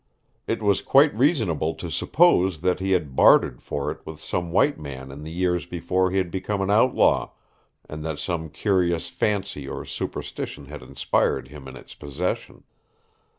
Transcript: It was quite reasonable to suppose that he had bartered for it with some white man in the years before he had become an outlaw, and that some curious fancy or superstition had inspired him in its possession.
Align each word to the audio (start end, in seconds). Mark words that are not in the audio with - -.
It 0.47 0.63
was 0.63 0.81
quite 0.81 1.13
reasonable 1.15 1.75
to 1.75 1.91
suppose 1.91 2.61
that 2.61 2.79
he 2.79 2.93
had 2.93 3.15
bartered 3.15 3.61
for 3.61 3.91
it 3.91 4.03
with 4.03 4.19
some 4.19 4.51
white 4.51 4.79
man 4.79 5.11
in 5.11 5.21
the 5.21 5.29
years 5.31 5.67
before 5.67 6.09
he 6.09 6.17
had 6.17 6.31
become 6.31 6.59
an 6.63 6.71
outlaw, 6.71 7.29
and 7.87 8.03
that 8.03 8.17
some 8.17 8.49
curious 8.49 9.09
fancy 9.09 9.69
or 9.69 9.85
superstition 9.85 10.65
had 10.65 10.81
inspired 10.81 11.49
him 11.49 11.67
in 11.67 11.75
its 11.75 11.93
possession. 11.93 12.63